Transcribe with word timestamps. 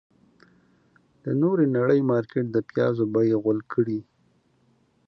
د 1.23 1.25
نورې 1.41 1.65
نړۍ 1.77 1.99
مارکيټ 2.09 2.45
د 2.51 2.57
پيازو 2.71 3.03
بيې 3.13 3.35
غول 3.43 3.59
کړې. 3.71 3.99